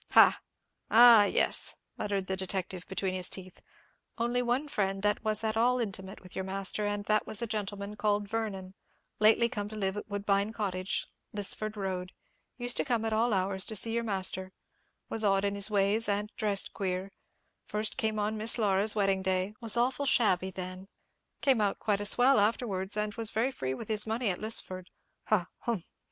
"Humph!—ha!—ah, 0.13 1.25
yes!" 1.25 1.75
muttered 1.95 2.25
the 2.25 2.35
detective 2.35 2.87
between 2.87 3.13
his 3.13 3.29
teeth; 3.29 3.61
"only 4.17 4.41
one 4.41 4.67
friend 4.67 5.03
that 5.03 5.23
was 5.23 5.43
at 5.43 5.55
all 5.55 5.79
intimate 5.79 6.23
with 6.23 6.35
your 6.35 6.43
master, 6.43 6.87
and 6.87 7.05
that 7.05 7.27
was 7.27 7.39
a 7.39 7.45
gentleman 7.45 7.95
called 7.95 8.27
Vernon, 8.27 8.73
lately 9.19 9.47
come 9.47 9.69
to 9.69 9.75
live 9.75 9.95
at 9.95 10.09
Woodbine 10.09 10.53
Cottage, 10.53 11.05
Lisford 11.37 11.75
Road; 11.77 12.13
used 12.57 12.77
to 12.77 12.83
come 12.83 13.05
at 13.05 13.13
all 13.13 13.31
hours 13.31 13.63
to 13.67 13.75
see 13.75 13.91
your 13.91 14.01
master; 14.01 14.53
was 15.07 15.23
odd 15.23 15.45
in 15.45 15.53
his 15.53 15.69
ways, 15.69 16.09
and 16.09 16.31
dressed 16.35 16.73
queer; 16.73 17.11
first 17.67 17.95
came 17.95 18.17
on 18.17 18.37
Miss 18.37 18.57
Laura's 18.57 18.95
wedding 18.95 19.21
day; 19.21 19.53
was 19.61 19.77
awful 19.77 20.07
shabby 20.07 20.49
then; 20.49 20.87
came 21.41 21.61
out 21.61 21.77
quite 21.77 22.01
a 22.01 22.07
swell 22.07 22.39
afterwards, 22.39 22.97
and 22.97 23.13
was 23.13 23.29
very 23.29 23.51
free 23.51 23.75
with 23.75 23.87
his 23.87 24.07
money 24.07 24.31
at 24.31 24.39
Lisford. 24.39 24.87
Ah!—humph! 25.29 25.91